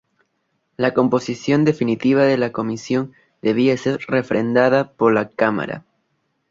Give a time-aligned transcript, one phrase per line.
[0.77, 3.13] La composición definitiva de la comisión
[3.43, 5.85] debía ser refrendada por la Cámara.